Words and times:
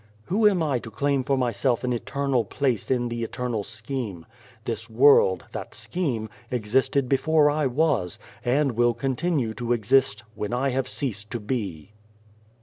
"Who 0.29 0.47
am 0.49 0.63
I 0.63 0.79
to 0.79 0.89
claim 0.89 1.21
for 1.23 1.37
myself 1.37 1.83
an 1.83 1.93
eternal 1.93 2.43
place 2.43 2.89
in 2.89 3.07
the 3.09 3.21
eternal 3.23 3.63
scheme? 3.63 4.25
This 4.65 4.89
world, 4.89 5.45
that 5.51 5.75
scheme, 5.75 6.27
existed 6.49 7.07
before 7.07 7.51
I 7.51 7.67
was, 7.67 8.17
and 8.43 8.71
will 8.71 8.95
continue 8.95 9.53
to 9.53 9.73
exist 9.73 10.23
when 10.33 10.53
I 10.55 10.69
have 10.71 10.87
ceased 10.87 11.29
to 11.29 11.39
be." 11.39 11.91